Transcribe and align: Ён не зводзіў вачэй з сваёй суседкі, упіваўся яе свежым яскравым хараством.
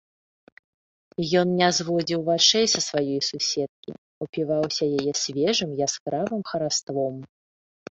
Ён 1.41 1.47
не 1.59 1.67
зводзіў 1.79 2.19
вачэй 2.29 2.65
з 2.73 2.81
сваёй 2.87 3.21
суседкі, 3.29 3.91
упіваўся 4.27 4.83
яе 4.97 5.11
свежым 5.23 5.79
яскравым 5.89 6.41
хараством. 6.51 7.25